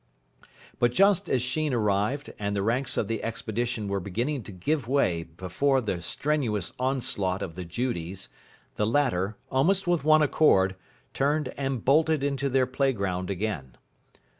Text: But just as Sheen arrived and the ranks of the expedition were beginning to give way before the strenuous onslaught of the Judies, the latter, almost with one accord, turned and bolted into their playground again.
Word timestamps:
But 0.79 0.91
just 0.93 1.29
as 1.29 1.43
Sheen 1.43 1.75
arrived 1.75 2.33
and 2.39 2.55
the 2.55 2.63
ranks 2.63 2.97
of 2.97 3.07
the 3.07 3.23
expedition 3.23 3.87
were 3.87 3.99
beginning 3.99 4.41
to 4.45 4.51
give 4.51 4.87
way 4.87 5.21
before 5.21 5.79
the 5.79 6.01
strenuous 6.01 6.73
onslaught 6.79 7.43
of 7.43 7.53
the 7.53 7.65
Judies, 7.65 8.29
the 8.77 8.87
latter, 8.87 9.37
almost 9.51 9.85
with 9.85 10.03
one 10.03 10.23
accord, 10.23 10.75
turned 11.13 11.49
and 11.49 11.85
bolted 11.85 12.23
into 12.23 12.49
their 12.49 12.65
playground 12.65 13.29
again. 13.29 13.77